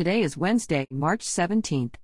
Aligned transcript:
Today 0.00 0.22
is 0.22 0.34
Wednesday, 0.34 0.86
March 0.90 1.26
17th. 1.26 1.96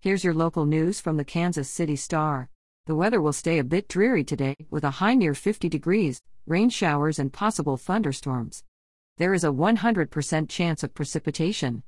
Here's 0.00 0.24
your 0.24 0.34
local 0.34 0.66
news 0.66 1.00
from 1.00 1.16
the 1.16 1.24
Kansas 1.24 1.70
City 1.70 1.94
Star. 1.94 2.48
The 2.86 2.96
weather 2.96 3.20
will 3.20 3.32
stay 3.32 3.60
a 3.60 3.62
bit 3.62 3.86
dreary 3.86 4.24
today, 4.24 4.56
with 4.68 4.82
a 4.82 4.98
high 4.98 5.14
near 5.14 5.32
50 5.32 5.68
degrees, 5.68 6.20
rain 6.48 6.70
showers, 6.70 7.20
and 7.20 7.32
possible 7.32 7.76
thunderstorms. 7.76 8.64
There 9.18 9.32
is 9.32 9.44
a 9.44 9.52
100% 9.52 10.48
chance 10.48 10.82
of 10.82 10.92
precipitation. 10.92 11.84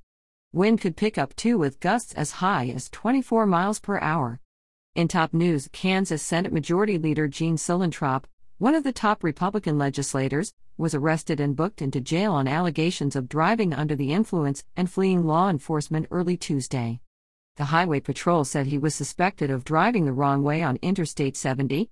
Wind 0.53 0.81
could 0.81 0.97
pick 0.97 1.19
up 1.19 1.35
too, 1.35 1.59
with 1.59 1.81
gusts 1.81 2.15
as 2.15 2.39
high 2.39 2.69
as 2.69 2.89
24 2.91 3.45
miles 3.45 3.81
per 3.81 3.99
hour. 3.99 4.39
In 4.95 5.09
top 5.09 5.35
news, 5.35 5.69
Kansas 5.73 6.23
Senate 6.23 6.53
Majority 6.53 6.99
Leader 6.99 7.27
Gene 7.27 7.57
Suellentrop, 7.57 8.27
one 8.59 8.75
of 8.75 8.83
the 8.83 8.93
top 8.93 9.23
Republican 9.23 9.79
legislators, 9.79 10.53
was 10.77 10.93
arrested 10.93 11.39
and 11.39 11.55
booked 11.55 11.81
into 11.81 12.01
jail 12.01 12.33
on 12.33 12.49
allegations 12.49 13.15
of 13.15 13.29
driving 13.29 13.73
under 13.73 13.95
the 13.95 14.13
influence 14.13 14.65
and 14.77 14.91
fleeing 14.91 15.25
law 15.25 15.49
enforcement 15.49 16.09
early 16.11 16.37
Tuesday. 16.37 16.99
The 17.57 17.67
Highway 17.67 18.01
Patrol 18.01 18.45
said 18.45 18.67
he 18.67 18.77
was 18.77 18.97
suspected 18.97 19.49
of 19.49 19.65
driving 19.65 20.07
the 20.07 20.13
wrong 20.13 20.43
way 20.43 20.61
on 20.61 20.77
Interstate 20.83 21.37
70, 21.37 21.89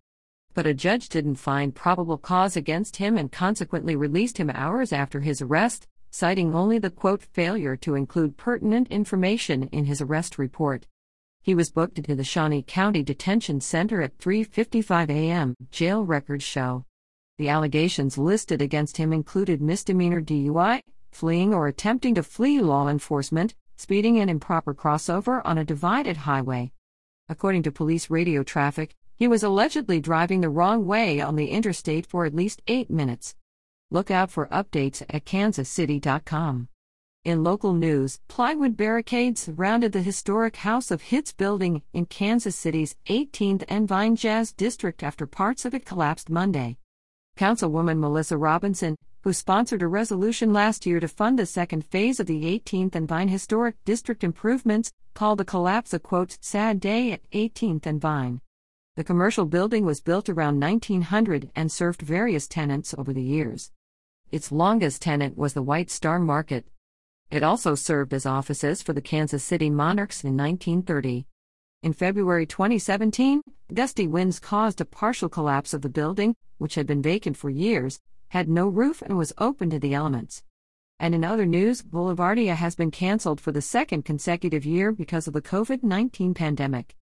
but 0.55 0.67
a 0.67 0.75
judge 0.75 1.09
didn't 1.09 1.37
find 1.37 1.73
probable 1.73 2.19
cause 2.19 2.57
against 2.57 2.97
him 2.97 3.17
and 3.17 3.31
consequently 3.31 3.95
released 3.95 4.39
him 4.39 4.51
hours 4.51 4.93
after 4.93 5.21
his 5.21 5.41
arrest, 5.41 5.87
citing 6.11 6.53
only 6.53 6.81
the 6.81 6.91
quote 6.91 7.23
failure 7.23 7.77
to 7.77 7.95
include 7.95 8.37
pertinent 8.37 8.89
information 8.89 9.69
in 9.71 9.85
his 9.85 10.01
arrest 10.01 10.37
report. 10.37 10.87
He 11.47 11.55
was 11.55 11.71
booked 11.71 11.99
into 11.99 12.17
the 12.17 12.25
Shawnee 12.25 12.65
County 12.67 13.05
Detention 13.05 13.61
Center 13.61 14.03
at 14.03 14.19
3:55 14.19 15.11
a.m., 15.11 15.55
jail 15.71 16.05
records 16.05 16.43
show. 16.43 16.85
The 17.39 17.49
allegations 17.49 18.19
listed 18.19 18.61
against 18.61 18.97
him 18.97 19.13
included 19.13 19.63
misdemeanor 19.63 20.21
DUI, 20.21 20.81
fleeing 21.13 21.55
or 21.55 21.69
attempting 21.69 22.17
to 22.17 22.25
flee 22.25 22.61
law 22.61 22.89
enforcement, 22.89 23.55
speeding 23.77 24.19
and 24.19 24.29
improper 24.29 24.75
crossover 24.75 25.41
on 25.45 25.57
a 25.57 25.65
divided 25.65 26.17
highway. 26.17 26.73
According 27.29 27.63
to 27.63 27.71
police 27.71 28.11
radio 28.11 28.43
traffic, 28.43 28.97
he 29.15 29.29
was 29.29 29.45
allegedly 29.45 30.01
driving 30.01 30.41
the 30.41 30.51
wrong 30.51 30.85
way 30.85 31.21
on 31.21 31.37
the 31.37 31.51
interstate 31.51 32.07
for 32.07 32.25
at 32.25 32.35
least 32.35 32.61
8 32.67 32.91
minutes. 32.91 33.37
Look 33.93 34.11
out 34.11 34.33
for 34.33 34.49
updates 34.49 35.01
at 35.09 35.25
kansascity.com. 35.25 36.67
In 37.27 37.43
local 37.43 37.73
news, 37.73 38.21
plywood 38.29 38.77
barricades 38.77 39.41
surrounded 39.41 39.91
the 39.91 40.01
historic 40.01 40.55
House 40.59 40.93
of 40.93 41.03
Hits 41.03 41.33
building 41.33 41.83
in 41.93 42.07
Kansas 42.07 42.55
City's 42.55 42.95
18th 43.09 43.65
and 43.69 43.89
Vine 43.89 44.15
Jazz 44.15 44.53
District 44.53 45.03
after 45.03 45.27
parts 45.27 45.65
of 45.65 45.75
it 45.75 45.85
collapsed 45.85 46.31
Monday. 46.31 46.77
Councilwoman 47.37 47.99
Melissa 47.99 48.39
Robinson, 48.39 48.95
who 49.23 49.33
sponsored 49.33 49.83
a 49.83 49.89
resolution 49.89 50.53
last 50.53 50.87
year 50.87 51.01
to 51.01 51.09
fund 51.09 51.37
the 51.37 51.47
second 51.47 51.85
phase 51.87 52.21
of 52.21 52.29
the 52.29 52.45
18th 52.45 52.95
and 52.95 53.09
Vine 53.09 53.27
Historic 53.27 53.75
District 53.85 54.23
improvements, 54.23 54.93
called 55.13 55.39
the 55.39 55.45
collapse 55.45 55.93
a 55.93 55.99
quote, 55.99 56.39
sad 56.41 56.79
day 56.79 57.11
at 57.11 57.29
18th 57.33 57.87
and 57.87 58.01
Vine. 58.01 58.41
The 58.95 59.03
commercial 59.03 59.47
building 59.47 59.85
was 59.85 60.01
built 60.01 60.29
around 60.29 60.61
1900 60.61 61.51
and 61.57 61.73
served 61.73 62.03
various 62.03 62.47
tenants 62.47 62.95
over 62.97 63.13
the 63.13 63.21
years. 63.21 63.73
Its 64.31 64.53
longest 64.53 65.03
tenant 65.03 65.37
was 65.37 65.55
the 65.55 65.63
White 65.63 65.91
Star 65.91 66.21
Market, 66.21 66.67
it 67.31 67.43
also 67.43 67.75
served 67.75 68.15
as 68.15 68.25
offices 68.25 68.83
for 68.83 68.93
the 68.93 69.01
Kansas 69.01 69.43
City 69.43 69.69
Monarchs 69.69 70.23
in 70.23 70.37
1930. 70.37 71.27
In 71.83 71.93
February 71.93 72.47
2017, 72.47 73.43
gusty 73.73 74.07
winds 74.07 74.39
caused 74.39 74.81
a 74.81 74.85
partial 74.85 75.29
collapse 75.29 75.75
of 75.75 75.83
the 75.83 75.89
building, 75.89 76.37
which 76.59 76.77
had 76.77 76.87
been 76.87 77.03
vacant 77.03 77.37
for 77.37 77.51
years, 77.51 78.01
had 78.29 78.49
no 78.49 78.69
roof, 78.69 79.03
and 79.03 79.17
was 79.19 79.33
open 79.39 79.71
to 79.71 79.79
the 79.79 79.95
elements. 79.95 80.43
And 80.99 81.15
in 81.15 81.25
other 81.25 81.47
news, 81.47 81.83
Boulevardia 81.83 82.55
has 82.55 82.75
been 82.75 82.91
canceled 82.91 83.41
for 83.41 83.53
the 83.53 83.61
second 83.61 84.05
consecutive 84.05 84.65
year 84.65 84.93
because 84.93 85.27
of 85.27 85.35
the 85.35 85.43
COVID 85.43 85.83
19 85.83 86.33
pandemic. 86.33 86.97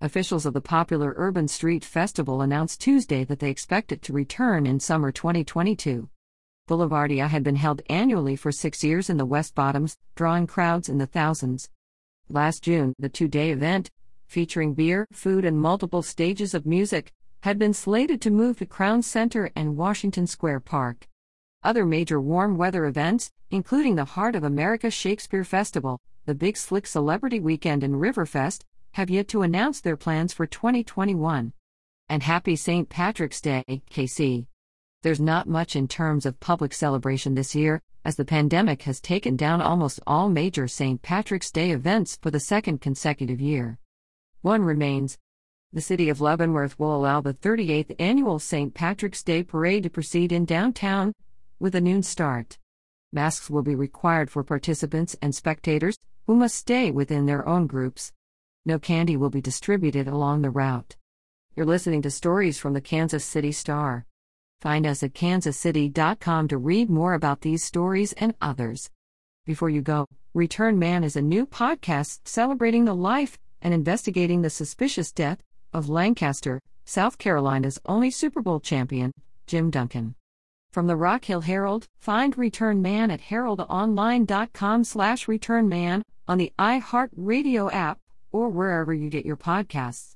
Officials 0.00 0.44
of 0.44 0.52
the 0.52 0.60
popular 0.60 1.14
Urban 1.16 1.48
Street 1.48 1.84
Festival 1.84 2.42
announced 2.42 2.80
Tuesday 2.80 3.24
that 3.24 3.38
they 3.38 3.50
expect 3.50 3.92
it 3.92 4.02
to 4.02 4.12
return 4.12 4.66
in 4.66 4.80
summer 4.80 5.12
2022. 5.12 6.08
Boulevardia 6.66 7.28
had 7.28 7.44
been 7.44 7.56
held 7.56 7.82
annually 7.88 8.34
for 8.34 8.50
six 8.50 8.82
years 8.82 9.08
in 9.08 9.18
the 9.18 9.24
West 9.24 9.54
Bottoms, 9.54 9.96
drawing 10.16 10.48
crowds 10.48 10.88
in 10.88 10.98
the 10.98 11.06
thousands. 11.06 11.68
Last 12.28 12.64
June, 12.64 12.92
the 12.98 13.08
two 13.08 13.28
day 13.28 13.52
event, 13.52 13.88
featuring 14.26 14.74
beer, 14.74 15.06
food, 15.12 15.44
and 15.44 15.60
multiple 15.60 16.02
stages 16.02 16.54
of 16.54 16.66
music, 16.66 17.12
had 17.42 17.56
been 17.56 17.72
slated 17.72 18.20
to 18.22 18.30
move 18.32 18.58
to 18.58 18.66
Crown 18.66 19.02
Center 19.02 19.50
and 19.54 19.76
Washington 19.76 20.26
Square 20.26 20.60
Park. 20.60 21.06
Other 21.62 21.86
major 21.86 22.20
warm 22.20 22.56
weather 22.56 22.84
events, 22.86 23.30
including 23.52 23.94
the 23.94 24.04
Heart 24.04 24.34
of 24.34 24.42
America 24.42 24.90
Shakespeare 24.90 25.44
Festival, 25.44 26.00
the 26.24 26.34
Big 26.34 26.56
Slick 26.56 26.88
Celebrity 26.88 27.38
Weekend, 27.38 27.84
and 27.84 27.94
Riverfest, 27.94 28.62
have 28.94 29.08
yet 29.08 29.28
to 29.28 29.42
announce 29.42 29.80
their 29.80 29.96
plans 29.96 30.32
for 30.32 30.46
2021. 30.46 31.52
And 32.08 32.22
Happy 32.24 32.56
St. 32.56 32.88
Patrick's 32.88 33.40
Day, 33.40 33.64
KC 33.88 34.46
there's 35.02 35.20
not 35.20 35.48
much 35.48 35.76
in 35.76 35.88
terms 35.88 36.26
of 36.26 36.40
public 36.40 36.72
celebration 36.72 37.34
this 37.34 37.54
year, 37.54 37.82
as 38.04 38.16
the 38.16 38.24
pandemic 38.24 38.82
has 38.82 39.00
taken 39.00 39.36
down 39.36 39.60
almost 39.60 40.00
all 40.06 40.28
major 40.28 40.68
St. 40.68 41.02
Patrick's 41.02 41.50
Day 41.50 41.70
events 41.70 42.18
for 42.22 42.30
the 42.30 42.40
second 42.40 42.80
consecutive 42.80 43.40
year. 43.40 43.78
One 44.42 44.62
remains. 44.62 45.18
The 45.72 45.80
city 45.80 46.08
of 46.08 46.20
Leavenworth 46.20 46.78
will 46.78 46.94
allow 46.94 47.20
the 47.20 47.34
38th 47.34 47.96
annual 47.98 48.38
St. 48.38 48.74
Patrick's 48.74 49.22
Day 49.22 49.42
parade 49.42 49.82
to 49.82 49.90
proceed 49.90 50.32
in 50.32 50.44
downtown 50.44 51.12
with 51.58 51.74
a 51.74 51.80
noon 51.80 52.02
start. 52.02 52.58
Masks 53.12 53.50
will 53.50 53.62
be 53.62 53.74
required 53.74 54.30
for 54.30 54.44
participants 54.44 55.16
and 55.20 55.34
spectators, 55.34 55.98
who 56.26 56.36
must 56.36 56.56
stay 56.56 56.90
within 56.90 57.26
their 57.26 57.46
own 57.48 57.66
groups. 57.66 58.12
No 58.64 58.78
candy 58.78 59.16
will 59.16 59.30
be 59.30 59.40
distributed 59.40 60.08
along 60.08 60.42
the 60.42 60.50
route. 60.50 60.96
You're 61.54 61.66
listening 61.66 62.02
to 62.02 62.10
stories 62.10 62.58
from 62.58 62.72
the 62.72 62.80
Kansas 62.80 63.24
City 63.24 63.52
Star. 63.52 64.06
Find 64.60 64.86
us 64.86 65.02
at 65.02 65.12
kansascity.com 65.12 66.48
to 66.48 66.58
read 66.58 66.90
more 66.90 67.14
about 67.14 67.42
these 67.42 67.62
stories 67.62 68.12
and 68.14 68.34
others. 68.40 68.90
Before 69.44 69.70
you 69.70 69.82
go, 69.82 70.06
Return 70.34 70.78
Man 70.78 71.04
is 71.04 71.16
a 71.16 71.22
new 71.22 71.46
podcast 71.46 72.20
celebrating 72.24 72.84
the 72.84 72.94
life 72.94 73.38
and 73.62 73.72
investigating 73.72 74.42
the 74.42 74.50
suspicious 74.50 75.12
death 75.12 75.38
of 75.72 75.88
Lancaster, 75.88 76.60
South 76.84 77.18
Carolina's 77.18 77.78
only 77.86 78.10
Super 78.10 78.42
Bowl 78.42 78.60
champion, 78.60 79.12
Jim 79.46 79.70
Duncan. 79.70 80.14
From 80.72 80.88
the 80.88 80.96
Rock 80.96 81.24
Hill 81.24 81.42
Herald, 81.42 81.86
find 81.98 82.36
Return 82.36 82.82
Man 82.82 83.10
at 83.10 83.20
heraldonline.com 83.20 84.84
slash 84.84 85.26
returnman 85.28 86.02
on 86.28 86.38
the 86.38 86.52
iHeartRadio 86.58 87.72
app 87.72 87.98
or 88.32 88.48
wherever 88.48 88.92
you 88.92 89.08
get 89.08 89.24
your 89.24 89.36
podcasts. 89.36 90.15